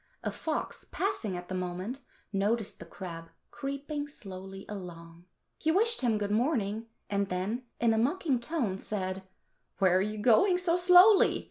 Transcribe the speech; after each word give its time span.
A 0.23 0.31
fox 0.31 0.83
passing 0.89 1.37
at 1.37 1.47
the 1.47 1.53
moment 1.53 1.99
noticed 2.33 2.79
the 2.79 2.87
crab 2.87 3.29
creeping 3.51 4.07
slowly 4.07 4.65
along. 4.67 5.25
He 5.59 5.71
wished 5.71 6.01
him 6.01 6.17
good 6.17 6.31
morning, 6.31 6.87
and 7.07 7.29
then 7.29 7.65
in 7.79 7.93
a 7.93 7.99
mocking 7.99 8.39
tone 8.39 8.79
said, 8.79 9.21
"Where 9.77 9.95
are 9.95 10.01
you 10.01 10.17
going 10.17 10.57
so 10.57 10.75
slowly? 10.75 11.39